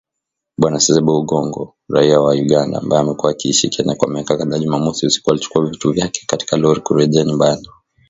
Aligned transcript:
Bw 0.59 0.65
Ssebbo 0.79 1.11
Ogongo, 1.19 1.63
raia 1.93 2.17
wa 2.25 2.31
Uganda, 2.45 2.75
ambaye 2.79 3.01
amekuwa 3.01 3.31
akiishi 3.31 3.69
Kenya, 3.69 3.95
kwa 3.95 4.09
miaka 4.09 4.37
kadhaa, 4.37 4.59
Jumamosi 4.59 5.05
usiku 5.07 5.31
alichukua 5.31 5.65
vitu 5.69 5.91
vyake 5.91 6.23
katika 6.27 6.57
lori 6.57 6.81
kurejea 6.81 7.23
nyumbani 7.23 7.67